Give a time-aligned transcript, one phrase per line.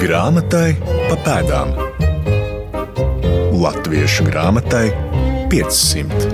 [0.00, 1.74] Grāmatai pa pēdām.
[3.52, 4.86] Latviešu grāmatai
[5.52, 6.30] 500.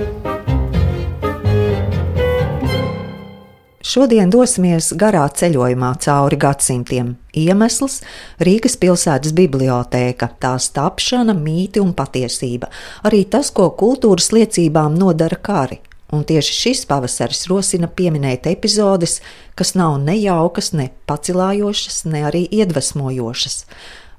[3.83, 7.09] Šodien dosimies garā ceļojumā cauri gadsimtiem.
[7.35, 7.99] Iemesls-
[8.47, 12.71] Rīgas pilsētas bibliotēka, tās tapšana, mīti un patiesība.
[13.03, 15.81] Arī tas, ko kultūras liecībām nodara kari.
[16.15, 19.19] Un tieši šis pavasaris rosina pieminēt epizodes,
[19.59, 23.65] kas nav ne jaukas, ne pacilājošas, ne arī iedvesmojošas.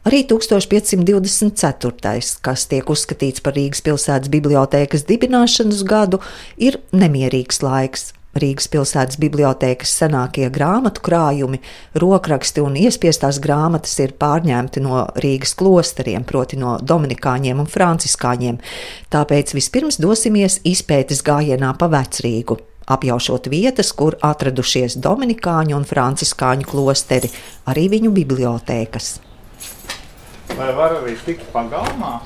[0.08, 2.40] Arī 1524.
[2.44, 6.20] kas tiek uzskatīts par Rīgas pilsētas bibliotēkas dibināšanas gadu,
[6.56, 8.12] ir nemierīgs laiks.
[8.36, 11.62] Rīgas pilsētas bibliotēkas senākie grāmatu krājumi,
[11.96, 18.58] rokraksti un iespiestās grāmatas ir pārņemti no Rīgas klosteriem, proti no Dominikāņiem un Franciskāņiem.
[19.14, 27.32] Tāpēc vispirms dosimies izpētes gājienā pa vecrīgu, apjaušot vietas, kur atradušies Dominikāņu un Franciskāņu klosteri,
[27.64, 29.14] arī viņu bibliotēkas.
[30.58, 32.18] Vai var arī tikt pagalmā?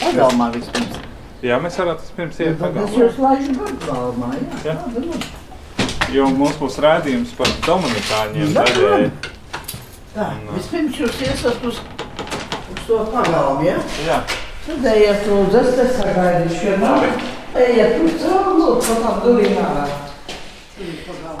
[0.00, 1.15] Pagalmā vispirms.
[1.46, 3.00] Jā, mēs varētu pirms iet Es pagalmā.
[3.02, 4.30] jūs laižu pagalmā,
[4.64, 4.72] jā.
[4.72, 4.76] Jā.
[6.16, 9.10] Jo mums būs rādījums par Dominikāņiem daļēji.
[10.16, 11.80] Tā, vispirms jūs iesat uz,
[12.72, 13.76] uz to pagalmu, jā?
[14.06, 14.20] Jā.
[14.66, 17.04] Tad ejiet lūdzu, es te sagaidīšu, jo nav.
[17.56, 19.86] Ejiet uz caur lūdzu, pa tām durvīm ārā.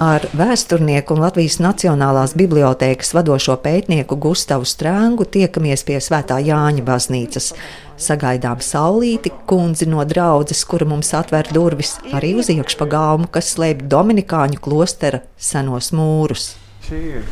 [0.00, 7.50] Ar vēsturnieku un Latvijas Nacionālās bibliotēkas vadošo pētnieku Gustavu Strāngu tiekamies pie Svētā Jāņa baznīcas.
[7.96, 14.60] Sagaidām saulīti, kundzi no draudzes, kura mums atver durvis arī uz iekšpagalmu, kas slēpj Dominikāņu
[14.60, 16.50] klostera senos mūrus.
[16.84, 17.30] Šī ir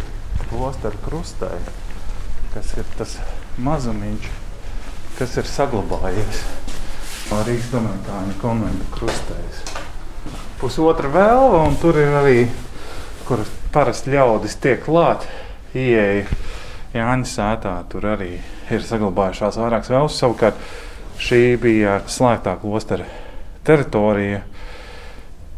[0.49, 1.51] klostera krustē,
[2.55, 3.19] kas ir tas
[3.61, 4.31] mazumiņš,
[5.19, 6.41] kas ir saglabājies
[7.29, 9.63] no Rīgas Dominikāņu konventa krustēs.
[10.63, 12.41] Pusotra vēlva, un tur ir arī,
[13.29, 13.45] kur
[13.77, 15.29] parasti ļaudis tiek klāt,
[15.77, 16.25] ieeja
[16.95, 17.79] Jāņa sētā.
[17.93, 20.19] Tur arī ir saglabājušās vairākas vēlves.
[20.21, 20.59] Savukārt
[21.21, 23.07] šī bija slēgtā klostera
[23.65, 24.43] teritorija,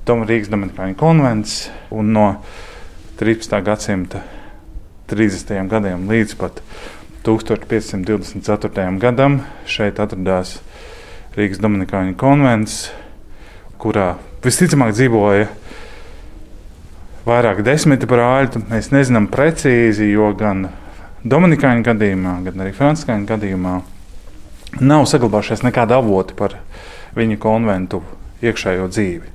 [0.06, 1.54] Tomā Rīgas Dominikāņu konvents,
[1.90, 2.26] un no
[3.18, 3.56] 13.
[3.66, 4.20] gadsimta
[5.10, 5.66] 30.
[5.70, 6.60] gadiem līdz pat
[7.26, 8.86] 1524.
[9.02, 10.60] gadam šeit atradās
[11.34, 12.92] Rīgas Dominikāņu konvents,
[13.82, 14.12] kurā
[14.46, 15.48] visticamāk dzīvoja
[17.26, 18.62] vairāk desmiti brāļi.
[18.70, 20.68] Mēs nezinām precīzi, jo gan
[21.26, 23.74] Dominikāņu gadījumā, gan arī Franciskāņu gadījumā
[24.78, 26.54] nav saglabājušies nekādi avoti par
[27.16, 28.02] viņa konventu
[28.46, 29.32] iekšējo dzīvi.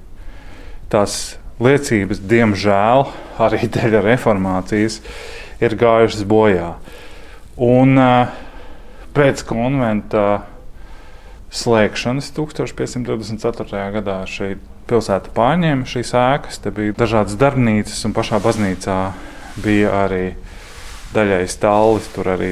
[0.94, 1.18] Tās
[1.60, 3.04] liecības, diemžēl,
[3.44, 5.02] arī dēļ reformācijas,
[5.60, 6.70] ir gājušas bojā.
[7.62, 8.00] Un
[9.18, 10.46] pēc konventa
[11.52, 13.84] slēgšanas 1524.
[13.98, 14.54] gadā šī
[14.88, 16.62] pilsēta pārņēma šīs ēkas.
[16.64, 19.02] Te bija dažādas darbnīcas, un pašā baznīcā
[19.60, 20.24] bija arī
[21.16, 22.06] daļai stālis.
[22.16, 22.50] Tur arī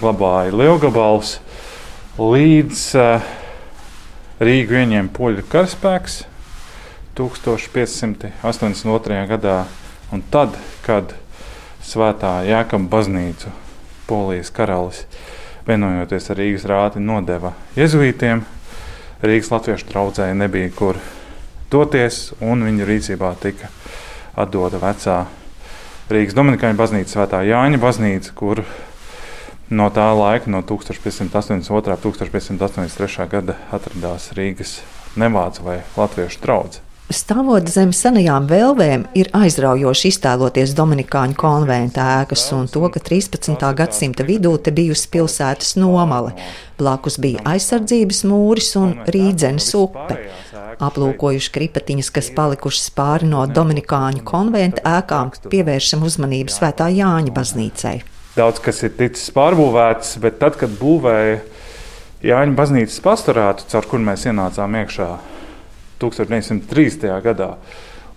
[0.00, 1.28] glabāja lielgabals.
[2.18, 3.20] Līdz uh,
[4.44, 6.14] Rīgu ieņēma poļu karaspēks
[7.18, 9.26] 1582.
[9.30, 9.58] gadā.
[10.14, 10.50] Un tad,
[10.86, 11.04] kad
[11.84, 13.48] Svētā Jēkabā baznīcu
[14.08, 14.98] Polijas karalis
[15.66, 18.44] vienojoties ar Rīgas rāti nodeva jezuītiem,
[19.24, 20.98] Rīgas latviešu draugai nebija kur
[21.72, 23.70] doties, un viņu rīcībā tika
[24.36, 25.24] atdota vecā
[26.12, 28.60] Rīgas Dominikāņu baznīca, Svētā Jāņa baznīca, kur
[29.72, 31.70] no tā laika, no 1582.
[31.96, 33.28] un 1583.
[33.32, 34.82] gada, atradās Rīgas
[35.16, 36.82] nevācu vai latviešu draugs.
[37.12, 43.60] Stāvot zem senajām vēlvēm, ir aizraujoši iztēloties Dominikāņu konventa ēkas un to, ka 13.
[43.76, 46.32] gadsimta vidū te bijusi pilsētas nomale.
[46.80, 50.16] Blakus bija aizsardzības mūris un rīdzenes upe.
[50.82, 57.96] Aplūkojuši kripatiņas, kas palikušas pāri no Dominikāņu konventa ēkām, pievēršam uzmanību Svētā Jāņa baznīcai.
[58.34, 61.40] Daudz kas ir ticis pārbūvēts, bet tad, kad būvēja
[62.24, 65.10] Jāņa baznīcas pastorātu, caur kur mēs ienācām iekšā
[66.02, 67.12] 1903.
[67.22, 67.54] gadā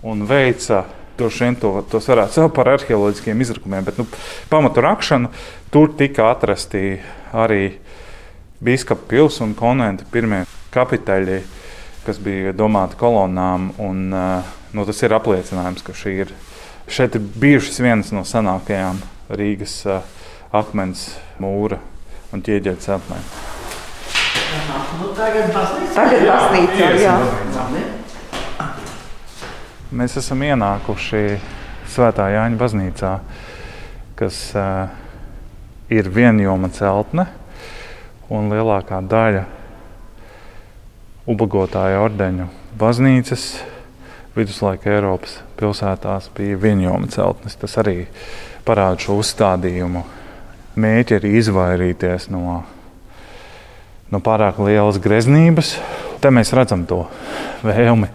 [0.02, 0.84] un veica
[1.18, 4.06] droši vien to, tos varētu saukt par arheoloģiskiem izrakumiem, bet nu,
[4.50, 5.30] pamatu rakšanu
[5.74, 7.00] tur tika atrasti
[7.34, 7.72] arī
[8.62, 10.44] biskupa pilsēta un konventa pirmie
[10.74, 11.40] kapiteļi,
[12.08, 13.68] kas bija domāti kolonām.
[13.84, 16.32] Un, uh, nu, tas ir apliecinājums, ka šī ir,
[16.88, 20.00] šeit ir bijušas vienas no senākajām Rīgas uh,
[20.56, 21.10] akmens
[21.42, 21.76] mūra
[22.32, 23.28] un ķieģeļa celtnēm.
[24.98, 25.92] Nu, tagad baznīca.
[25.98, 27.16] Tagad baznīcā, jā.
[27.58, 27.84] Labi.
[30.00, 31.22] Mēs esam ienākuši
[31.88, 33.12] Svētā Jāņa baznīcā,
[34.16, 34.88] kas uh,
[35.92, 37.28] ir vienjoma celtne,
[38.32, 39.44] un lielākā daļa
[41.28, 42.48] ubagotāja ordeņu
[42.78, 43.48] baznīcas
[44.36, 47.58] viduslaika Eiropas pilsētās bija vienjoma celtnes.
[47.60, 48.06] Tas arī
[48.66, 50.04] parāda šo uzstādījumu
[50.78, 52.62] mēķi arī izvairīties no,
[54.12, 55.76] no pārāk lielas greznības.
[56.22, 57.04] Te mēs redzam to
[57.66, 58.10] vēlmi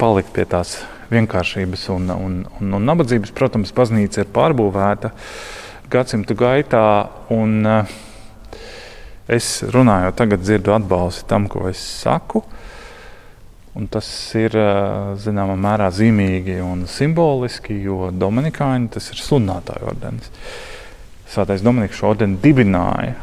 [0.00, 0.80] palikt pie tās
[1.10, 3.32] vienkāršības un, un, un, un nabadzības.
[3.36, 5.14] Protams, baznīca ir pārbūvēta
[5.90, 6.84] gadsimtu gaitā.
[7.34, 7.98] Un, uh,
[9.30, 12.42] es runāju, tagad dzirdu atbalstu tam, ko es saku.
[13.78, 14.56] Un tas ir
[15.22, 20.32] zināmā mērā zīmīgi un simboliski, jo Dominikāņi tas ir sludinātāju ordenis.
[21.30, 23.14] Svētais Dominiks šo ordeni dibināja,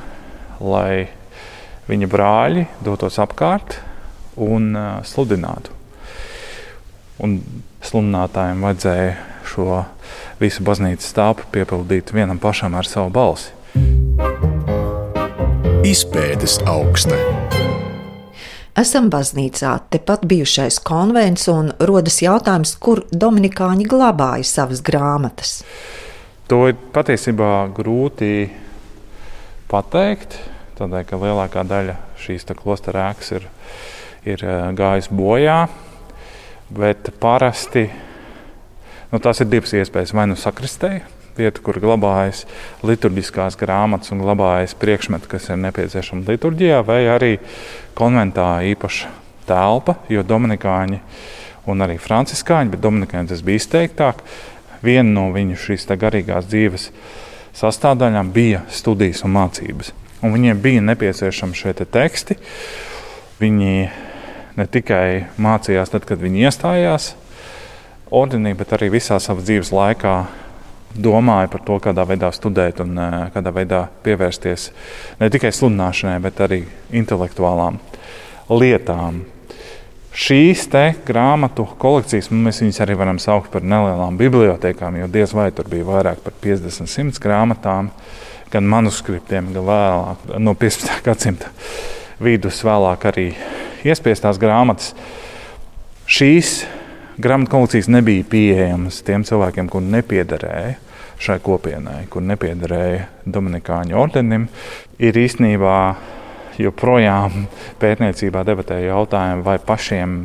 [0.64, 1.10] lai
[1.92, 3.82] viņa brāļi dotos apkārt
[4.40, 4.72] un
[5.04, 5.76] sludinātu.
[7.20, 7.42] Un
[7.84, 9.16] sludinātājiem vajadzēja
[9.52, 9.82] šo
[10.40, 14.07] visu baznīcas stāvu piepildīt vienam pašam ar savu balsi.
[15.88, 17.16] Izpētes augsta.
[18.76, 25.54] Esam baznīcā, tepat bijušais konvents, un rodas jautājums, kur Dominikāņi glabāja savas grāmatas.
[26.52, 28.50] To ir patiesībā grūti
[29.72, 30.36] pateikt,
[30.82, 33.48] tādēļ, ka lielākā daļa šīs klostra ēkas ir,
[34.28, 34.44] ir
[34.76, 35.62] gājusi bojā.
[36.68, 37.86] Bet parasti
[39.14, 40.12] nu, tās ir divas iespējas.
[40.18, 41.06] Vai nu sakristēji,
[41.40, 42.46] vieta, kur glabājas
[42.86, 47.34] liturģiskās grāmatas un glabājas priekšmeti, kas ir nepieciešami liturģijā, vai arī
[47.98, 49.14] konventā īpaša
[49.48, 51.00] telpa, jo Dominikāņi
[51.68, 54.24] un arī Franciskāņi, bet Dominikāņi tas bija izteiktāk.
[54.84, 56.92] Viena no viņu šīs garīgās dzīves
[57.58, 59.94] sastāvdaļām bija studijas un mācības.
[60.22, 62.38] Un viņiem bija nepieciešami šie te teksti.
[63.42, 63.74] Viņi
[64.58, 67.14] ne tikai mācījās tad, kad viņi iestājās
[68.14, 70.16] ordenī, bet arī visā savas dzīves laikā
[70.96, 74.70] domāju par to, kādā veidā studēt un eh, kādā veidā pievērsties
[75.20, 76.62] ne tikai sludināšanai, bet arī
[76.96, 77.80] intelektuālām
[78.50, 79.26] lietām.
[80.18, 80.64] Šīs
[81.06, 86.24] grāmatu kolekcijas mēs arī varam saukt par nelielām bibliotekām, jo diez vai tur bija vairāk
[86.24, 87.92] par 50, 100 grāmatām,
[88.50, 90.90] gan manuskriptiem, gan vēlāk no 15.
[91.06, 91.52] gadsimta
[92.20, 93.28] vidus, vēlāk arī
[93.86, 94.96] iespiestās grāmatas.
[96.08, 96.64] Šīs
[97.22, 100.76] grāmatu kolekcijas nebija pieejamas tiem cilvēkiem, kuriem nepiederēja
[101.22, 104.46] šai kopienai, kur nepiederēja Dominikāņu ordenim,
[105.02, 105.78] ir īstenībā
[106.62, 107.48] joprojām
[107.82, 110.18] pētniecībā debatēja jautājumu, vai pašiem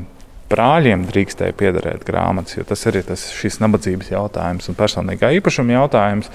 [0.53, 6.29] brāļiem drīkstēja piederēt grāmatas, jo tas arī tas šis nabadzības jautājums un personīgā īpašuma jautājums.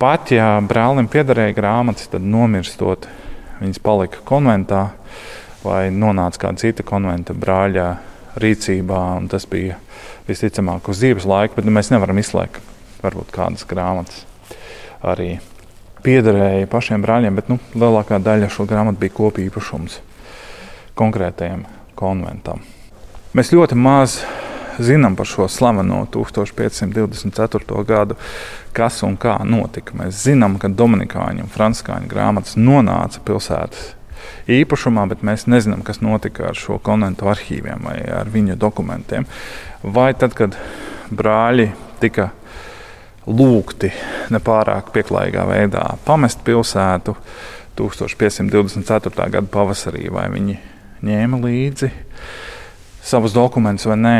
[0.00, 3.06] Pat ja brālim piederēja grāmatas, tad nomirstot,
[3.60, 4.88] viņas palika konventā
[5.64, 7.92] vai nonāca kāda cita konventa brāļa
[8.40, 9.00] rīcībā.
[9.30, 9.78] Tas bija
[10.28, 12.62] visticamāk uz dzīves laika, bet nu, mēs nevaram izslēgt
[13.04, 14.24] varbūt kādas grāmatas
[15.04, 15.36] arī
[16.04, 19.98] piederēja pašiem brāļiem, bet nu, lielākā daļa šo grāmatu bija kopīga īpašums
[20.98, 21.64] konkrētajam
[21.98, 22.62] konventam.
[23.34, 24.20] Mēs ļoti maz
[24.78, 27.84] zinām par šo slaveno 1524.
[27.88, 28.16] gadu,
[28.74, 29.96] kas un kā notika.
[29.98, 33.92] Mēs zinām, ka Dominikāņu un Frančiskāņu grāmatas nonāca pilsētas
[34.50, 39.26] īpašumā, bet mēs nezinām, kas notika ar šo konventu arhīviem vai ar viņu dokumentiem.
[39.82, 40.56] Vai tad, kad
[41.10, 41.70] brāļi
[42.02, 42.30] tika
[43.26, 43.90] lūgti
[44.34, 47.16] nepārāk pieklājīgā veidā pamest pilsētu
[47.78, 49.30] 1524.
[49.32, 50.58] gada pavasarī, vai viņi
[51.04, 51.90] ņēma līdzi
[53.04, 54.18] savus dokumentus vai nē,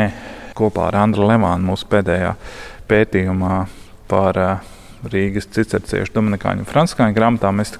[0.57, 2.35] kopā ar Andru Levānu mūsu pēdējā
[2.89, 3.59] pētījumā
[4.09, 4.73] par uh,
[5.09, 7.59] Rīgas cicerciešu Dominikāņu un Frančiskāņu grāmatām.
[7.59, 7.73] Mēs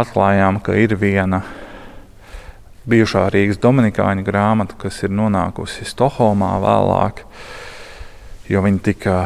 [0.00, 1.42] atklājām, ka ir viena
[2.86, 7.24] bijušā Rīgas Dominikāņu grāmata, kas ir nonākusi Stokholmā vēlāk,
[8.50, 9.18] jo viņi tika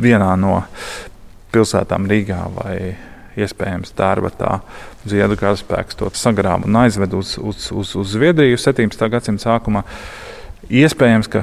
[0.00, 0.62] vienā no
[1.52, 2.76] pilsētām Rīgā vai
[3.36, 4.58] iespējams Tērbatā
[5.08, 9.08] Ziedu karaspēks to sagrāva un aizved uz, uz, uz, uz Zviedriju 17.
[9.12, 9.82] gadsimta sākumā.
[10.70, 11.42] Iespējams, ka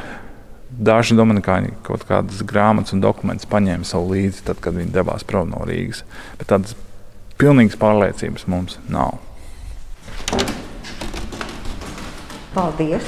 [0.69, 5.51] daži dominikāņi kaut kādas grāmatas un dokumentus paņēma sev līdzi, tad, kad viņi devās prom
[5.51, 6.05] no Rīgas.
[6.39, 6.77] Bet tādas
[7.39, 9.17] pilnīgas pārliecības mums nav.
[12.53, 13.05] Paldies!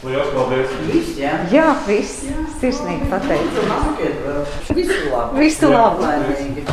[0.00, 0.70] Lielas paldies!
[0.88, 1.34] Viss, jā.
[1.52, 2.22] Jā, viss
[2.62, 4.40] sirsnīgi vēl.
[4.78, 5.36] Visu labu.
[5.36, 6.06] Visu labu!
[6.06, 6.64] Laimīgi.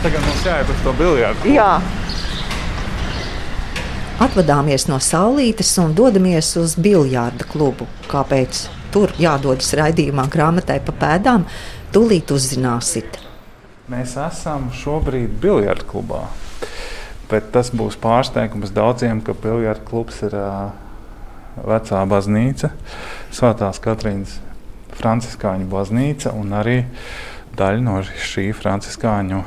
[0.00, 1.52] Tagad mums jāiet uz to biljardu.
[1.52, 1.70] Jā.
[4.24, 7.84] Atvadāmies no saulītes un dodamies uz biljarda klubu.
[8.08, 11.46] Kāpēc tur jādodas raidījumā grāmatai pa pēdām,
[11.94, 13.18] tūlīt uzzināsiet.
[13.90, 16.26] Mēs esam šobrīd biljardu klubā.
[17.30, 20.70] Bet tas būs pārsteigums daudziem, ka biljardu klubs ir uh,
[21.66, 22.72] vecā baznīca,
[23.34, 24.38] Svētās Katrīnas
[24.98, 26.78] Franciskāņu baznīca un arī
[27.58, 29.42] daļa no šī Franciskāņu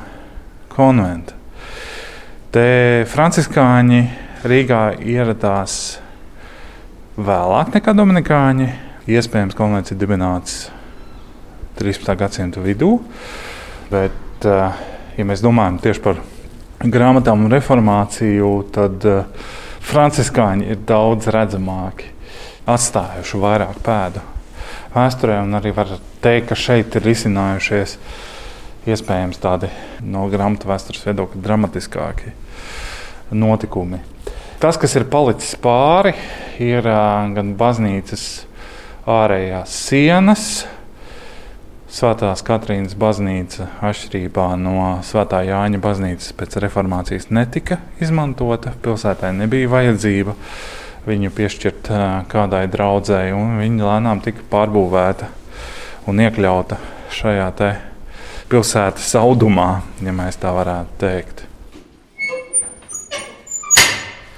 [0.72, 1.36] konventa.
[2.54, 4.00] Te Franciskāņi
[4.44, 5.98] Rīgā ieradās
[7.16, 8.68] vēlāk nekā Dominikāņi.
[9.04, 10.70] Iespējams, konvencija dibināts
[11.76, 12.14] 13.
[12.16, 13.02] gadsimta vidū.
[13.90, 14.78] Bet, eh,
[15.18, 16.22] ja mēs domājam tieši par
[16.80, 19.26] grāmatām un reformāciju, tad eh,
[19.84, 22.08] franciskāņi ir daudz redzamāki,
[22.64, 24.22] atstājuši vairāk pēdu
[24.94, 25.36] vēsturē.
[25.60, 25.92] Arī var
[26.24, 27.98] teikt, ka šeit ir izcinājušies
[28.88, 29.68] iespējams tādi
[30.00, 32.32] no grāmatu vēstures viedokļa dramatiskāki
[33.36, 34.00] notikumi.
[34.64, 36.16] Tas, kas ir palicis pāri,
[36.56, 36.80] ir
[37.36, 38.46] gan baznīcas
[39.10, 40.46] ārējās sienas,
[41.94, 48.72] Svētās Katrīnas baznīca, atšķirībā no Svētā Jāņa baznīcas, pēc reformācijas netika izmantota.
[48.82, 50.34] Pilsētai nebija vajadzība
[51.06, 51.92] viņu piešķirt
[52.32, 55.30] kādai draudzēji, un viņa lēnām tika pārbūvēta
[56.10, 56.80] un iekļauta
[57.14, 57.48] šajā
[58.50, 59.68] pilsētas audumā,
[60.02, 61.46] ja tā varētu teikt.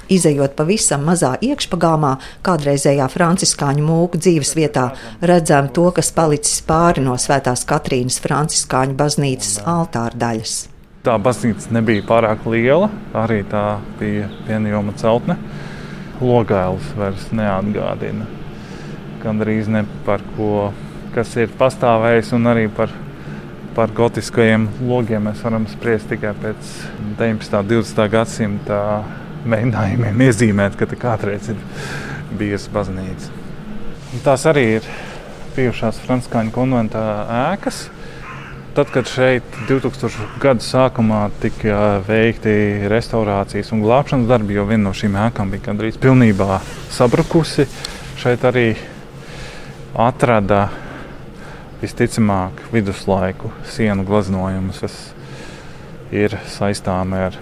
[0.06, 2.12] Izejot pavisam mazā iekšpagāmā,
[2.46, 4.84] kādreizējā franciskāņu mūku dzīves vietā,
[5.18, 10.54] redzam to, kas palicis pāri no Svētās Katrīnas franciskāņu baznīcas altāra daļas.
[11.02, 12.86] Tā baznīca nebija pārāk liela,
[13.18, 15.40] arī tā bija vienjoma celtne.
[16.22, 18.30] Logailis vairs neatgādina.
[19.26, 20.70] Gan arī ne par ko,
[21.18, 22.94] kas ir pastāvējis, un arī par,
[23.74, 26.74] par gotiskajiem logiem mēs varam spriest tikai pēc
[27.18, 27.58] 19.
[27.58, 28.10] un 20.
[28.14, 28.82] gadsimta
[29.50, 31.60] mēģinājumiem iezīmēt, ka kādreiz ir
[32.36, 33.34] bijusi baznīca.
[34.14, 34.88] Un tās arī ir
[35.56, 37.02] bijušās Frančiskāņu konventā
[37.52, 37.86] ēkas.
[38.76, 40.26] Tad, kad šeit 2000.
[40.42, 45.96] gada sākumā tika veikti restaurācijas un glābšanas darbi, jo viena no šīm ēkām bija gandrīz
[46.02, 46.58] pilnībā
[46.92, 47.64] sabrukusi,
[48.20, 48.66] šeit arī
[49.96, 50.66] atrada
[51.80, 54.98] visticamāk viduslaiku sienu gleznojumus, kas
[56.12, 57.40] ir saistāmi ar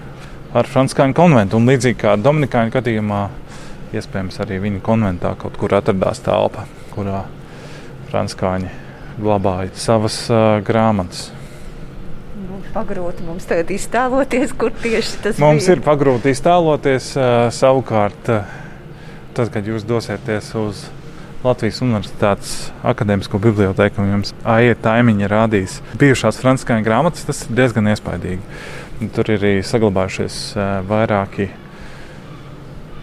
[0.55, 1.59] ar Frančiskāņu konventu.
[1.59, 3.21] Un līdzīgi kā Dominikāņu gadījumā,
[3.95, 7.25] iespējams, arī viņa konventā kaut kur atradās telpa, kurā
[8.09, 8.71] Frančiskāņi
[9.19, 11.29] glabāja savas uh, grāmatas.
[12.75, 15.77] Pagrūti mums tagad iztēloties, kur tieši tas mums bija.
[15.77, 15.83] ir.
[15.85, 18.57] Pagrūti iztēloties uh, savukārt, uh,
[19.37, 20.83] tad, kad jūs dosieties uz
[21.45, 27.91] Latvijas Universitātes akadēmisko bibliotēku un jums aiet taimiņa rādīs bijušās frančiskāņu grāmatas, tas ir diezgan
[27.91, 28.41] iespaidīgi.
[28.95, 30.35] Tur ir arī saglabājušies
[30.87, 31.49] vairāki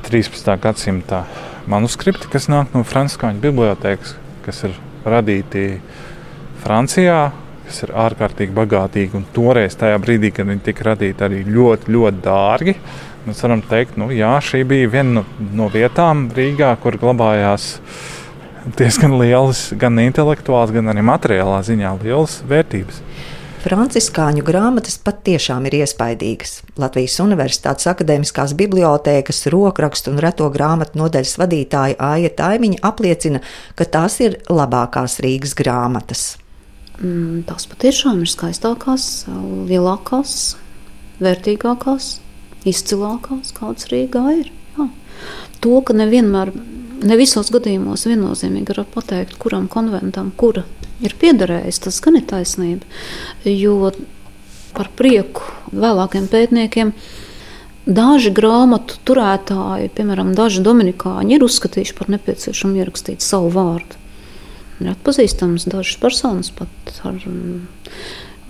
[0.07, 0.47] 13.
[0.65, 1.19] gadsimta
[1.69, 4.15] manuskripti, kas nāk no Franciskāņu bibliotēkas,
[4.47, 5.67] kas ir radīti
[6.63, 7.19] Francijā,
[7.67, 9.21] kas ir ārkārtīgi bagātīgi.
[9.21, 12.77] Un toreiz, tajā brīdī, kad viņi tika radīti, arī ļoti, ļoti dārgi.
[13.27, 14.09] Mēs varam teikt, ka nu,
[14.49, 15.27] šī bija viena no,
[15.61, 17.75] no vietām Rīgā, kur glabājās
[18.81, 23.05] diezgan lielas, gan intelektuālas, gan arī materiālā ziņā lielas vērtības.
[23.63, 26.57] Franciskāņu grāmatas patiešām ir iespaidīgas.
[26.83, 33.39] Latvijas Universitātes akadēmiskās bibliotēkas rokrakstu un reto grāmatu nodaļas vadītāja Aija Taimiņa apliecina,
[33.79, 36.25] ka tās ir labākās Rīgas grāmatas.
[36.99, 39.07] Mm, tās patiešām ir skaistākās,
[39.71, 40.37] lielākās,
[41.23, 42.13] vērtīgākās,
[42.67, 44.51] izcilākās, kādas Rīgā ir.
[44.75, 44.91] Jā.
[45.63, 46.51] To, ka nevienmēr,
[47.07, 50.67] ne visos gadījumos viennozīmīgi var pateikt, kuram konventam, kura
[51.03, 52.87] ir piederējis, tas gan ir taisnība.
[53.49, 53.93] Jo
[54.77, 56.93] par prieku vēlākiem pētniekiem.
[57.83, 63.99] Daži grāmatu turētāji, piemēram, daži dominikāņi, ir uzskatījuši par nepieciešamu ierakstīt savu vārdu.
[64.83, 67.19] Ir atpazīstams dažas personas, pat ar,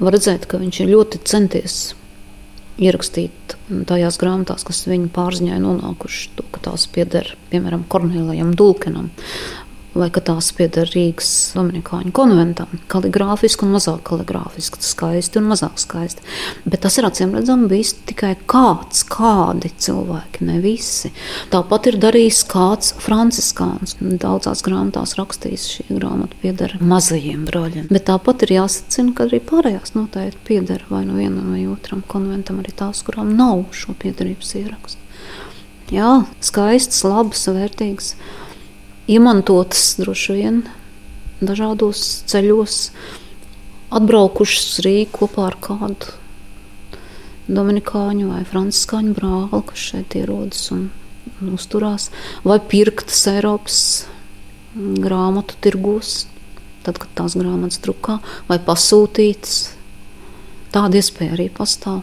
[0.00, 1.80] var redzēt, ka viņš ir ļoti centies
[2.82, 3.56] ierakstīt
[3.88, 9.11] tajās grāmatās, kas viņa pārziņā ir nonākušas, to, ka tās pieder piemēram Kornelijam Dulkenam
[9.99, 12.70] vai ka tās pieder Rīgas Dominikāņu konventam.
[12.92, 16.25] Kaligrāfiski un mazāk kaligrāfiski, skaisti un mazāk skaisti.
[16.64, 21.12] Bet tas ir acīm redzami bijis tikai kāds, kādi cilvēki, ne visi.
[21.52, 23.99] Tāpat ir darījis kāds franciskāns.
[24.00, 27.90] Daudzās grāmatās rakstījis šī grāmata pieder mazajiem brāļiem.
[27.92, 32.62] Bet tāpat ir jāsacina, ka arī pārējās noteikti pieder vai nu vienam vai otram konventam,
[32.62, 35.00] arī tās, kurām nav šo piedarības ierakstu.
[35.92, 38.14] Jā, skaistas, labas, vērtīgas
[39.11, 40.62] iemantotas droši vien
[41.42, 42.78] dažādos ceļos,
[43.92, 46.18] atbraukušas uz Rīgu kopā ar kādu
[47.52, 50.87] Dominikāņu vai Franciskāņu brāli, kas šeit ierodas un,
[51.52, 52.11] uzturās,
[52.47, 53.80] vai pirktas Eiropas
[54.75, 56.28] grāmatu tirgos,
[56.87, 59.56] tad, kad tās grāmatas drukā, vai pasūtītas.
[60.73, 62.00] Tāda iespēja arī pastāv.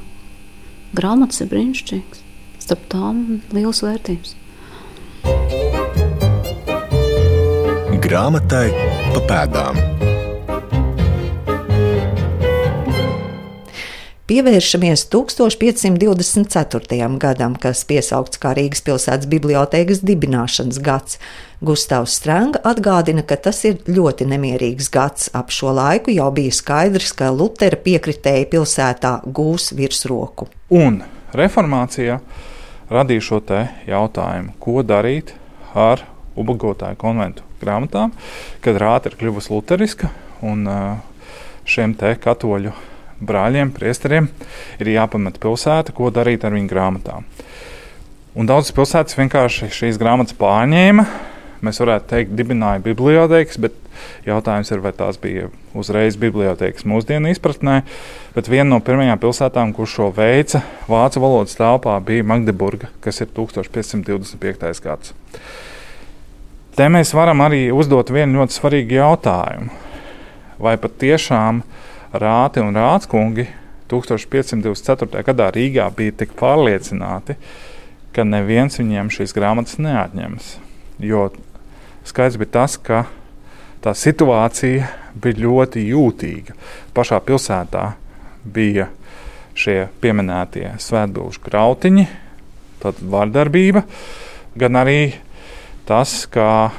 [0.94, 2.22] Grāmatas ir brīnišķīgas,
[2.62, 3.24] starp tām
[3.56, 4.36] liels vērtības.
[8.10, 8.72] Grāmatai
[9.13, 9.75] pa pēdām.
[14.25, 17.10] Pievēršamies 1524.
[17.22, 21.20] gadam, kas piesaukts kā Rīgas pilsētas bibliotēkas dibināšanas gads.
[21.62, 25.30] Gustavs Strunke atgādina, ka tas ir ļoti nemierīgs gads.
[25.38, 30.50] Ap šo laiku jau bija skaidrs, ka Lutera piekritēji pilsētā gūs virsroku.
[30.74, 31.04] Un
[31.38, 32.18] reformācija
[32.89, 33.44] radīja šo
[33.86, 35.36] jautājumu, ko darīt
[35.78, 36.01] ar
[36.34, 38.13] ubagotāju konventu grāmatām,
[38.66, 40.12] kad rāta ir kļuvusi luteriska
[40.46, 40.66] un
[41.70, 42.74] šiem te katoļu
[43.20, 44.30] brāļiem, priesteriem,
[44.80, 47.28] ir jāpamet pilsēta, ko darīt ar viņu grāmatām.
[48.39, 51.06] Un daudzas pilsētas vienkārši šīs grāmatas pārņēma.
[51.66, 53.75] Mēs varētu teikt, dibināja bibliotēkas, bet
[54.24, 57.82] jautājums ir, vai tās bija uzreiz bibliotēkas mūsdienu izpratnē.
[58.36, 63.34] Bet viena no pirmajām pilsētām, kur šo veica vācu valodas telpā, bija Magdeburga, kas ir
[63.36, 64.86] 1525.
[64.86, 65.12] gads.
[66.80, 69.74] Te mēs varam arī uzdot vienu ļoti svarīgu jautājumu.
[70.64, 71.60] Vai patiešām tiešām
[72.24, 73.44] Rāti un Rātskungi
[73.92, 75.26] 1524.
[75.28, 77.36] gadā Rīgā bija tik pārliecināti,
[78.16, 80.56] ka neviens viņiem šīs grāmatas neatņems.
[81.04, 81.28] Jo
[82.08, 83.04] skaidrs bija tas, ka
[83.84, 84.88] tā situācija
[85.20, 86.56] bija ļoti jūtīga.
[86.96, 87.90] Pašā pilsētā
[88.48, 88.88] bija
[89.52, 92.08] šie pieminētie svētbūšu grautiņi,
[92.80, 93.84] tad vardarbība,
[94.56, 95.02] gan arī
[95.89, 96.69] tas, ka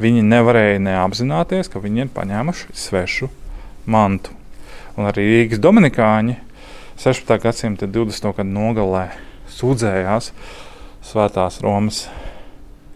[0.00, 3.28] viņi nevarēja neapzināties, ka viņi ir paņēmuši svešu
[3.84, 4.32] mantu
[4.98, 6.34] un arī Rīgas Dominikāņi
[6.98, 7.36] 16.
[7.42, 8.32] gadsimta 20.
[8.40, 9.04] gadu nogalē
[9.52, 10.32] sūdzējās
[11.08, 12.02] Svētās Romas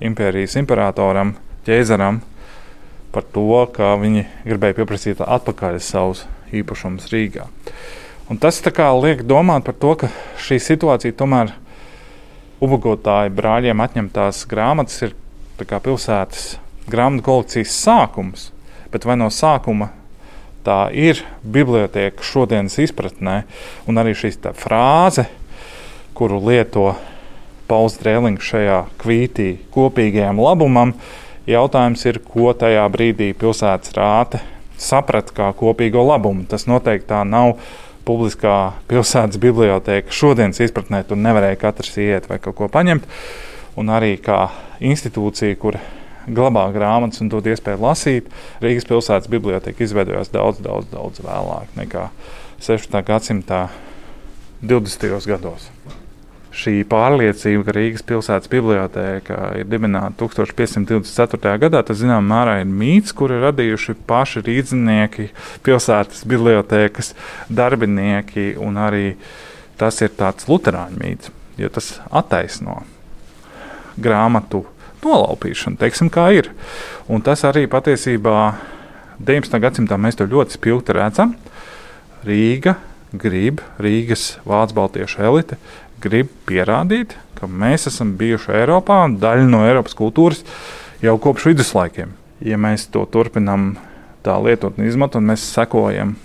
[0.02, 2.18] impērijas imperatoram, ķēzaram
[3.14, 7.46] par to, ka viņi gribēja pieprasīt atpakaļ savus īpašumus Rīgā.
[8.32, 8.58] Un tas
[9.04, 10.10] liek domāt par to, ka
[10.42, 11.54] šī situācija tomēr
[12.62, 15.14] ubagotāju brāļiem atņemtās grāmatas ir
[15.66, 16.56] pilsētas
[16.90, 18.50] grāmatu kolekcijas sākums,
[18.92, 19.90] bet vai no sākuma
[20.66, 23.42] tā ir biblioteka šodienas izpratnē,
[23.86, 25.26] un arī šī frāze,
[26.14, 26.92] kuru lieto
[27.70, 30.94] Pauls Drēlings šajā kvītī kopīgajam labumam,
[31.48, 34.42] jautājums ir, ko tajā brīdī pilsētas rāte
[34.82, 36.44] saprata kā kopīgo labumu.
[36.50, 37.56] Tas noteikti tā nav
[38.06, 40.12] publiskā pilsētas biblioteka.
[40.12, 43.06] Šodienas izpratnē tur nevarēja katrs iet vai kaut ko paņemt.
[43.78, 44.50] Un arī kā
[44.90, 45.78] institūcija, kur
[46.26, 48.28] glabā grāmatas un dod iespēju lasīt.
[48.62, 52.08] Rīgas pilsētas biblioteka izveidojās daudz, daudz, daudz vēlāk nekā
[52.62, 53.02] 16.
[53.06, 53.66] gadsimta
[54.62, 55.26] 20.
[55.26, 55.70] gados.
[56.52, 61.54] Šī pārliecība, ka Rīgas pilsētas biblioteka ir dibināta 1524.
[61.62, 65.30] gadā, tas zināmā mērā ir mīts, kuru radījuši paši rīznieki,
[65.64, 67.14] pilsētas bibliotekas
[67.48, 69.14] darbinieki, un arī
[69.80, 72.82] tas ir tāds luterāņu mīts, jo tas attaisno
[73.96, 74.66] grāmatu
[75.04, 76.50] nolaupīšana, teiksim, kā ir.
[77.10, 78.36] Un tas arī patiesībā
[79.22, 79.60] 19.
[79.62, 81.36] gadsimtā mēs to ļoti spilgti redzam.
[82.26, 82.76] Rīga
[83.12, 85.58] grib, Rīgas vācu baltiešu elite
[86.02, 90.42] grib pierādīt, ka mēs esam bijuši Eiropā un daļa no Eiropas kultūras
[91.02, 92.14] jau kopš viduslaikiem.
[92.42, 93.76] Ja mēs to turpinām
[94.26, 96.16] tā lietot un izmantot, mēs sekojam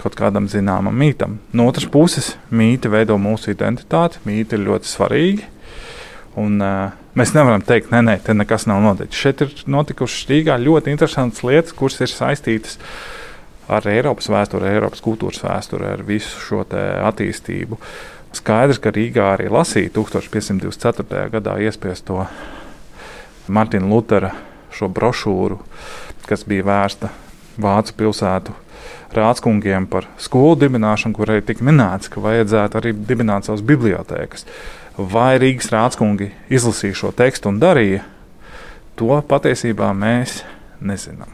[0.00, 1.38] kaut kādam zināmam mītam.
[1.52, 5.48] No otras puses, mīti veido mūsu identitāti, mīti ir ļoti svarīgi.
[6.38, 9.18] Un, uh, Mēs nevaram teikt, nē, nē, te nekas nav noticis.
[9.18, 12.78] Šeit ir notikušas Rīgā ļoti interesantas lietas, kuras ir saistītas
[13.70, 17.80] ar Eiropas vēsturi, Eiropas kultūras vēsturi, ar visu šo attīstību.
[18.38, 21.26] Skaidrs, ka Rīgā arī lasīja 1524.
[21.34, 22.22] gadā iespiesto
[23.50, 24.30] Martina Lutera
[24.70, 25.58] šo brošūru,
[26.30, 27.10] kas bija vērsta
[27.60, 28.54] Vācu pilsētu
[29.18, 34.46] rādskungiem par skolu dibināšanu, kur arī tika minēts, ka vajadzētu arī dibināt savas bibliotēkas.
[35.00, 38.02] Vai Rīgas rādskungi izlasīja šo tekstu un darīja,
[38.98, 40.42] to patiesībā mēs
[40.84, 41.30] nezinām.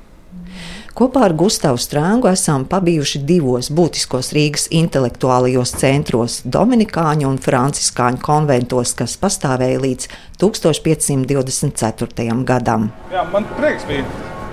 [0.97, 8.95] Kopā ar Gustavu Strāngu esam pabijuši divos būtiskos Rīgas intelektuālajos centros- Dominikāņu un Franciskāņu konventos,
[8.97, 12.45] kas pastāvēja līdz 1524.
[12.45, 12.93] gadam.
[13.13, 14.05] Jā, man prieks bija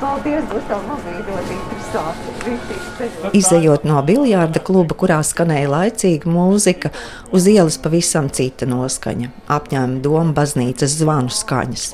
[0.04, 3.38] Paldies, Gustav, man bija ļoti interesanti.
[3.40, 6.92] Izejot no biljārda kluba, kurā skanēja laicīga mūzika,
[7.32, 11.86] uz ielas pavisam cita noskaņa- apņēma doma baznīcas zvanu skaņas.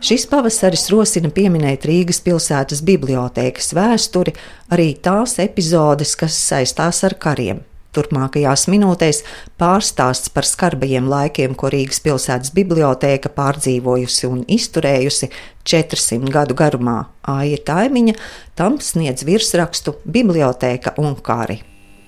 [0.00, 4.32] Šis pavasaris rosina pieminēt Rīgas pilsētas bibliotēkas vēsturi,
[4.72, 7.60] arī tās epizodes, kas saistās ar kariem.
[7.96, 9.24] Turpmākajās minūtēs
[9.58, 15.30] pārstāsts par skarbajiem laikiem, ko Rīgas pilsētas bibliotēka pārdzīvojusi un izturējusi
[15.66, 17.00] 400 gadu garumā.
[17.26, 18.14] Aija Taimiņa
[18.58, 21.58] tam sniedz virsrakstu Bibliotēka un kari.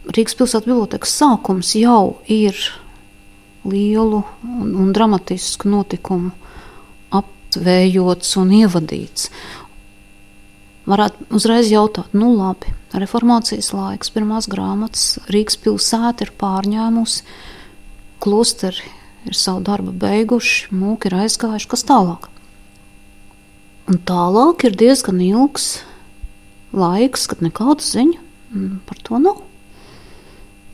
[0.07, 2.59] Rīgas pilsētas bibliotekas sākums jau ir
[3.67, 6.31] lielu un, un dramatisku notikumu
[7.19, 9.29] aptvējots un ievadīts.
[10.89, 17.23] Varētu uzreiz jautāt, nu labi, reformācijas laiks, pirmās grāmatas, Rīgas pilsēta ir pārņēmusi,
[18.23, 18.83] klosteri
[19.29, 22.23] ir savu darbu beiguši, mūki ir aizgājuši, kas tālāk.
[23.91, 25.67] Un tālāk ir diezgan ilgs
[26.73, 28.19] laiks, kad nekādu ziņu
[28.87, 29.39] par to nav.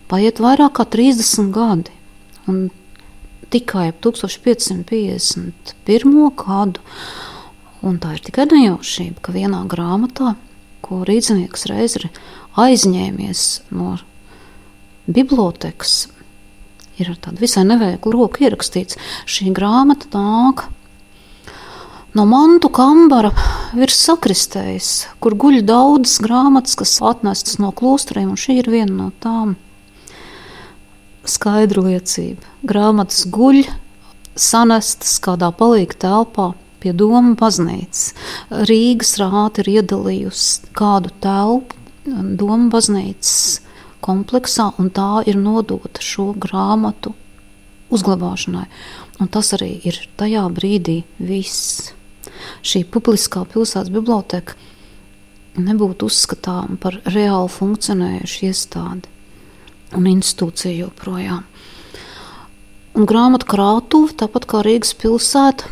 [0.08, 1.92] Paiet vairāk kā 30 gadi,
[2.48, 2.54] un
[3.52, 6.32] tikai ap 1551.
[6.36, 6.80] gadu
[7.86, 10.34] Un tā ir tikai nejaušība, ka vienā grāmatā,
[10.82, 12.08] ko rīznieks reiz ir
[12.58, 13.94] aizņēmies no
[15.06, 16.08] bibliotekas,
[16.98, 18.98] ir ar tādu visai neveiklu roku ierakstīts.
[19.30, 20.66] Šī grāmata nāk
[22.18, 23.30] no mantu kambara
[23.78, 29.10] virs sakristējas, kur guļ daudzas grāmatas, kas atnestas no klosteriem, un šī ir viena no
[29.22, 29.54] tām.
[31.28, 32.42] Skaidra liecība.
[32.66, 33.66] Grāmatas guļ,
[34.34, 38.12] sanestas kādā palīga telpā, pie Doma baznīcas.
[38.68, 41.76] Rīgas rāta ir iedalījusi kādu telpu
[42.08, 43.60] Doma baznīcas
[44.04, 47.14] kompleksā, un tā ir nodota šo grāmatu
[47.92, 48.66] uzglabāšanai.
[49.18, 51.90] Un tas arī ir tajā brīdī viss.
[52.62, 54.54] Šī publiskā pilsētas biblioteka
[55.58, 59.16] nebūtu uzskatāma par reāli funkcionējušu iestādi
[59.98, 61.42] un institūciju joprojām.
[62.98, 65.70] Un grāmatu krātuve, tāpat kā Rīgas pilsēta,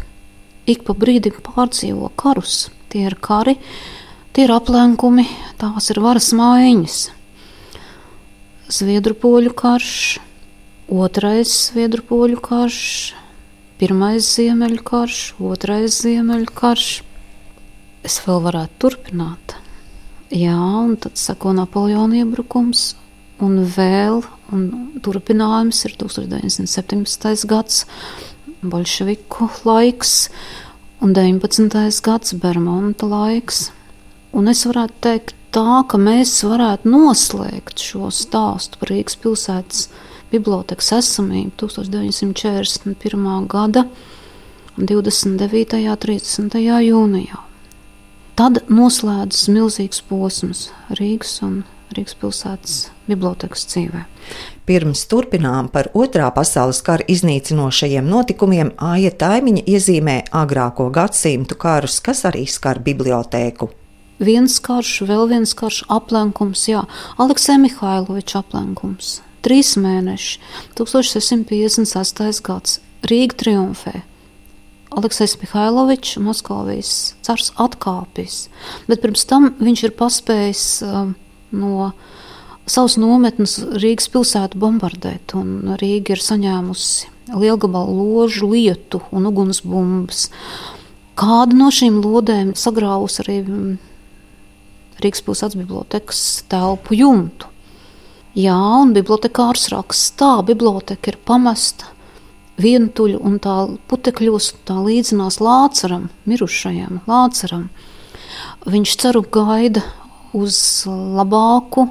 [0.67, 2.67] ik pa brīdim pārdzīvo karus.
[2.91, 3.57] Tie ir kari,
[4.35, 5.27] tie ir aplenkumi,
[5.61, 6.99] tās ir varas maiņas.
[8.77, 9.95] Zviedru poļu karš,
[10.91, 12.81] otrais zviedru poļu karš,
[13.81, 15.21] pirmais ziemeļu karš,
[15.53, 16.91] otrais ziemeļu karš.
[18.07, 19.57] Es vēl varētu turpināt.
[20.35, 22.97] Jā, un tad seko Napoleona iebrukums,
[23.43, 24.25] un vēl,
[24.55, 24.65] un
[25.03, 27.47] turpinājums ir 1917.
[27.51, 27.85] gads,
[28.63, 30.29] bolševiku laiks
[31.01, 32.01] un 19.
[32.03, 33.71] gads Bermuda laiks.
[34.37, 39.87] Un es varētu teikt tā, ka mēs varētu noslēgt šo stāstu par Rīgas pilsētas
[40.33, 43.47] bibliotekas esamību 1941.
[43.49, 43.87] gada
[44.77, 45.81] 29.
[45.89, 46.59] un 30.
[46.91, 47.41] jūnijā.
[48.37, 50.67] Tad noslēdzas milzīgs posms
[50.99, 51.63] Rīgas un
[51.95, 54.03] Rīgas pilsētas bibliotekas dzīvē.
[54.67, 62.25] Pirms turpinām par otrā pasaules kara iznīcinošajiem notikumiem, Aija Taimiņa iezīmē agrāko gadsimtu karus, kas
[62.27, 63.71] arī skar bibliotēku.
[64.19, 66.83] Viens karš, vēl viens karš, aplenkums, jā,
[67.21, 69.21] Aleksē Mihailoviča aplenkums.
[69.47, 70.41] Trīs mēneši,
[70.75, 72.43] 1658.
[72.43, 74.01] gads, Rīga triumfē.
[74.97, 76.91] Aleksis Mihailovičs, Moskavijas
[77.27, 78.47] cars, atkāpjas,
[78.89, 81.11] bet pirms tam viņš ir paspējis uh,
[81.55, 81.91] no
[82.67, 90.29] savus nometnes Rīgas pilsētu bombardēt, un Rīga ir saņēmusi lielgabalu ložu lietu un ugunsbumbas.
[91.17, 93.77] Kāda no šīm lodēm sagrāvusi arī mm,
[95.03, 97.51] Rīgas pilsētas bibliotekas telpu jumtu.
[98.37, 101.89] Jā, un bibliotekārs raksta, tā biblioteka ir pamesta
[102.61, 103.55] vientuļu un tā
[103.89, 107.69] putekļos tā līdzinās lācaram, mirušajam lācaram.
[108.67, 109.85] Viņš ceru gaida
[110.35, 110.59] uz
[110.89, 111.89] labāku,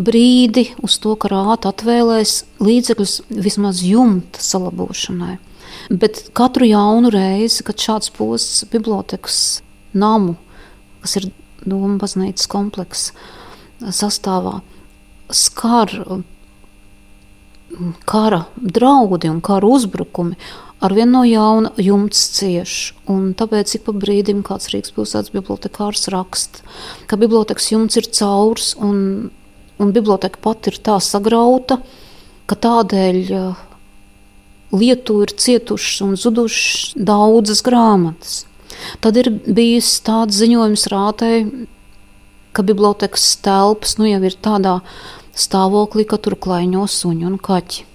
[0.00, 5.36] brīdi uz to, ka rāta atvēlēs līdzekļus vismaz jumta salabošanai.
[5.90, 9.60] Bet katru jaunu reizi, kad šāds posts bibliotekas
[9.92, 10.36] namu,
[11.02, 13.10] kas ir Doma baznīcas komplekss
[13.92, 14.60] sastāvā,
[15.28, 15.92] skar
[18.08, 20.38] kara draudi un kara uzbrukumi,
[20.80, 22.78] arvien no jauna jumts cieš.
[23.06, 26.64] Tāpēc ik pa brīdim kāds Rīgas pilsētas bibliotekārs raksta,
[27.06, 29.30] ka bibliotekas jumts ir caurs un
[29.80, 31.80] un biblioteka pati ir tā sagrauta,
[32.48, 33.66] ka tādēļ eh,
[34.76, 38.44] lietu ir cietušas un zudušas daudzas grāmatas.
[39.00, 41.30] Tad ir bijis tāds ziņojums rātē,
[42.56, 44.80] ka bibliotekas telpas nu jau ir tādā
[45.36, 47.86] stāvoklī, ka tur klaiņo suņi un kaķi.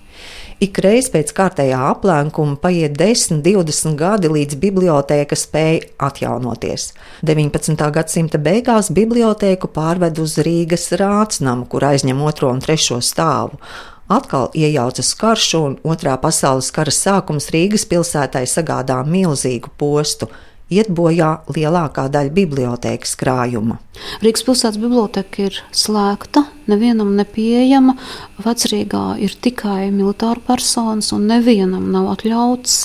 [0.63, 6.93] Ik reiz pēc kārtējā aplēkuma paiet 10, 20 gadi, līdz biblioteka spēja atjaunoties.
[7.27, 7.75] 19.
[7.97, 13.59] gadsimta beigās bibliotēku pārved uz Rīgas rācnamu, kur aizņem otro un trešo stāvu.
[14.07, 20.31] Atkal iejaucas karš, un otrā pasaules kara sākums Rīgas pilsētai sagādā milzīgu postu
[20.73, 23.77] iet bojā lielākā daļa bibliotekas krājuma.
[24.23, 27.97] Rīgas pilsētas biblioteka ir slēgta, nevienam nepieejama.
[28.45, 32.79] Vecrīgā ir tikai militāra personas, un nevienam nav atļauts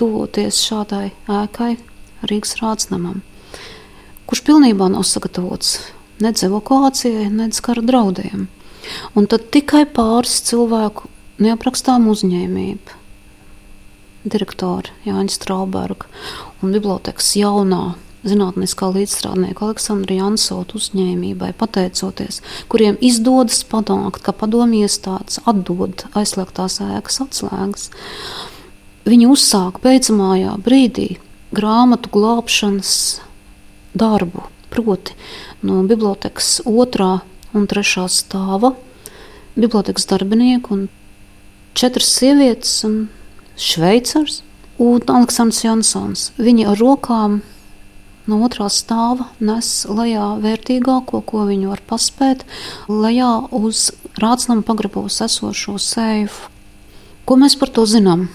[0.00, 1.76] tuvoties šādai ēkai,
[2.26, 3.20] Rīgas rādsnamam,
[4.26, 5.76] kurš pilnībā nav sagatavots
[6.24, 8.46] nedz evakuācijai, nedz kara draudiem.
[9.18, 11.10] Un tad tikai pāris cilvēku
[11.42, 13.02] neaprakstām uzņēmību
[14.26, 16.08] direktora Jāņa Strauberga
[16.62, 22.40] un bibliotekas jaunā zinātniskā līdzstrādnieka Aleksandra Jansota uzņēmībai, pateicoties,
[22.72, 27.88] kuriem izdodas panākt, ka padomju iestādes atdod aizslēgtās ēkas atslēgas.
[29.06, 31.08] Viņi uzsāka beidzamajā brīdī
[31.54, 32.92] grāmatu glābšanas
[33.96, 35.14] darbu, proti
[35.62, 37.20] no bibliotekas otrā
[37.56, 38.74] un trešā stāva
[39.56, 40.88] bibliotekas darbinieku un
[41.78, 43.06] četras sievietes un
[43.56, 44.42] šveicars
[44.78, 46.30] un Aleksandrs Jansons.
[46.36, 47.40] Viņi ar rokām
[48.26, 52.44] no otrā stāva nes lejā vērtīgāko, ko viņi var paspēt,
[52.90, 56.30] lejā uz rācnam pagrabos esošo sēju.
[57.26, 58.28] Ko mēs par to zinām?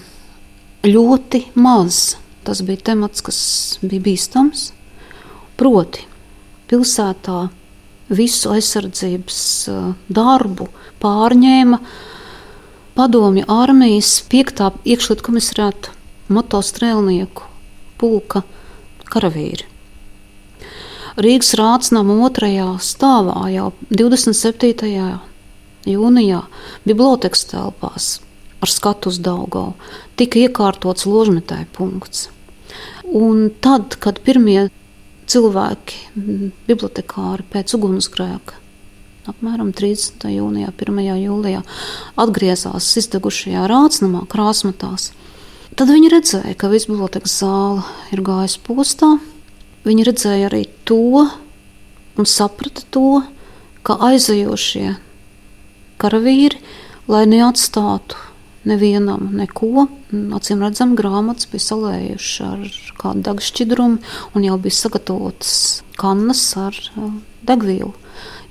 [0.84, 2.18] Ļoti maz.
[2.42, 3.38] Tas bija temats, kas
[3.84, 4.72] bija bīstams.
[5.56, 6.02] Proti,
[6.66, 7.44] pilsētā
[8.12, 9.38] visu aizsardzības
[10.10, 10.66] darbu
[11.02, 11.78] pārņēma
[12.98, 14.82] padomju armijas 5.
[14.84, 17.48] iekšlietu komisariāta motostrēlnieku
[18.00, 18.42] pulka
[19.10, 19.68] karavīri.
[21.22, 25.18] Rīgas rācinām otrajā stāvā jau 27.
[25.88, 26.42] jūnijā
[26.86, 28.12] bibliotekas telpās
[28.62, 29.74] ar skatu uz Daugau
[30.16, 32.28] tika iekārtots ložmetēju punkts.
[33.12, 34.70] Un tad, kad pirmie
[35.28, 35.98] cilvēki,
[36.68, 38.62] bibliotekāri pēc ugunsgrēka
[39.30, 40.24] apmēram 30.
[40.34, 41.02] jūnijā, 1.
[41.22, 41.62] jūlijā
[42.18, 45.12] atgriezās izdegušajā rācnamā, krāsmatās.
[45.72, 49.14] Tad viņi redzēja, ka viss bibliotekas zāle ir gājusi postā.
[49.86, 51.24] Viņi redzēja arī to
[52.20, 53.22] un saprata to,
[53.82, 54.92] ka aizejošie
[56.02, 56.60] karavīri,
[57.10, 58.20] lai neatstātu
[58.68, 59.88] nevienam neko.
[60.36, 65.54] Acīm redzam, grāmatas bija salējušas ar kādu degšķidrumu un jau bija sagatavotas
[65.98, 67.16] kannas ar uh,
[67.48, 67.94] degvielu.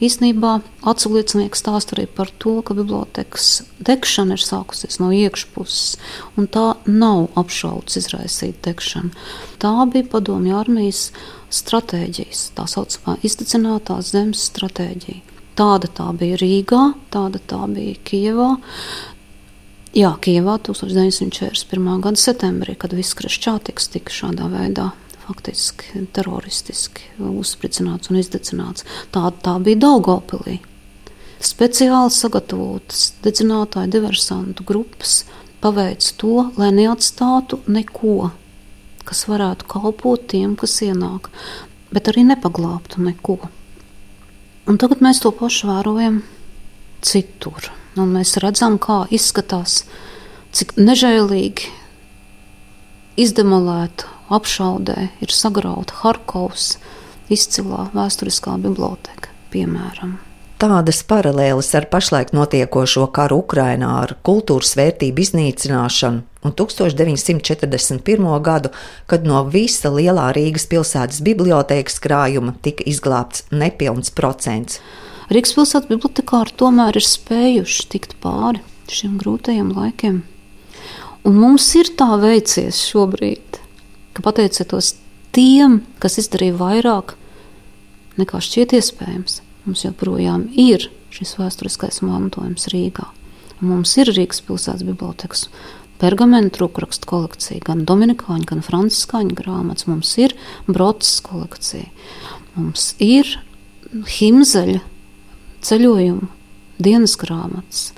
[0.02, 0.56] Īsnībā
[0.90, 6.00] atsauliecinieks stāsta arī par to, ka bibliotekas degšana ir sākusies no iekšpuses,
[6.42, 9.14] un tā nav apšaudas izraisīta degšana.
[9.62, 11.12] Tā bija padomju armijas
[11.54, 15.22] stratēģijas, tā saucamā izdedzinātās zemes stratēģija.
[15.60, 16.84] Tāda tā bija Rīgā,
[17.14, 18.52] tāda tā bija Kijevā,
[19.92, 22.00] Jā, Kijavā 1941.
[22.00, 24.86] gada septembrī, kad viss Kreščātiks tika šādā veidā
[25.26, 28.86] faktiski teroristiski uzspricināts un izdedzināts.
[29.14, 30.60] Tā, tā bija Daugopilī.
[31.42, 35.24] Speciāli sagatavotas dedzinātāju diversantu grupas
[35.62, 38.30] paveic to, lai neatstātu neko,
[39.06, 41.32] kas varētu kalpot tiem, kas ienāk,
[41.94, 43.40] bet arī nepaglābtu neko.
[44.70, 46.22] Un tagad mēs to pašu vērojam
[47.02, 47.72] citur.
[47.98, 49.82] Un mēs redzam, kā izskatās,
[50.56, 51.72] cik nežēlīgi
[53.20, 56.76] izdemolēta apšaudē ir sagrauta Harkovas
[57.32, 60.20] izcilā vēsturiskā biblioteka, piemēram.
[60.62, 68.28] Tādas paralēles ar pašlaik notiekošo karu Ukrainā, ar kultūras vērtību iznīcināšanu un 1941.
[68.46, 68.70] gadu,
[69.10, 74.78] kad no visa lielā Rīgas pilsētas bibliotēkas krājuma tika izglābts nepilns procents.
[75.34, 80.22] Rīgas pilsētas bibliotekāri tomēr ir spējuši tikt pāri šiem grūtajiem laikiem.
[81.26, 83.61] Un mums ir tā veicies šobrīd,
[84.16, 84.96] ka pateicoties
[85.36, 87.16] tiem, kas izdarīja vairāk
[88.20, 93.08] nekā šķiet iespējams, mums joprojām ir šis vēsturiskais mantojums Rīgā.
[93.62, 95.46] Mums ir Rīgas pilsētas bibliotekas
[96.02, 99.86] pergamentu rūkrakstu kolekcija, gan dominikāņu, gan franciskāņu grāmatas.
[99.90, 100.34] Mums ir
[100.66, 101.90] broces kolekcija,
[102.56, 103.30] mums ir
[103.92, 104.82] himzeļa
[105.62, 106.30] ceļojumu,
[106.82, 107.92] dienas grāmatas.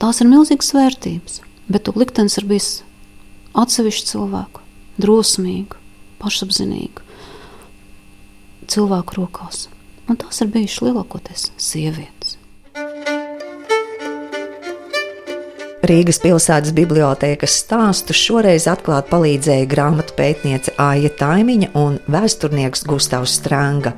[0.00, 2.70] Tās ir milzīgas vērtības, bet to liktenis ir bijis
[3.58, 4.64] atsevišķu cilvēku,
[5.02, 5.78] drosmīgu,
[6.22, 7.06] pašapziņīgu
[8.68, 9.66] cilvēku rokās.
[10.08, 12.17] Un tās ir bijušas lielākoties sievietes.
[15.86, 23.92] Rīgas pilsētas bibliotēkas stāstu šoreiz atklāt palīdzēja grāmatu pētniece Aija Taimiņa un vēsturnieks Gustavs Stranga.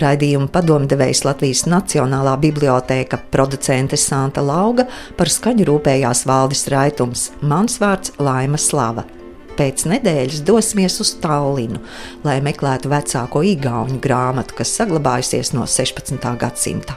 [0.00, 4.86] Raidījuma padomdevējs Latvijas Nacionālā bibliotēka producente Santa Lauga
[5.18, 9.04] par skaņu rūpējās Valdis Raitums, mans vārds Laima Slava.
[9.60, 11.82] Pēc nedēļas dosimies uz Tallinu,
[12.24, 16.32] lai meklētu vecāko īgauņu grāmatu, kas saglabājusies no 16.
[16.40, 16.96] gadsimta.